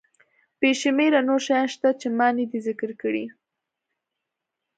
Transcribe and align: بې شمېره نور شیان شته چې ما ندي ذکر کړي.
بې 0.59 0.71
شمېره 0.81 1.19
نور 1.27 1.41
شیان 1.47 1.67
شته 1.73 1.89
چې 1.99 2.07
ما 2.17 2.27
ندي 2.37 2.59
ذکر 2.67 2.89
کړي. 3.01 3.25